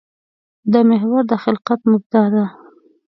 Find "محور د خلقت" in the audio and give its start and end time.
0.89-1.79